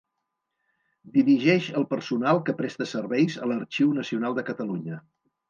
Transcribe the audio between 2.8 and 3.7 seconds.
serveis a